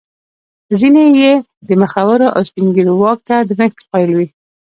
ځیني 0.79 1.05
یې 1.19 1.31
د 1.67 1.69
مخورو 1.81 2.27
او 2.35 2.41
سپین 2.49 2.67
ږیرو 2.75 2.93
واک 3.01 3.19
ته 3.27 3.35
درنښت 3.47 3.79
قایل 3.91 4.11
وي. 4.13 4.27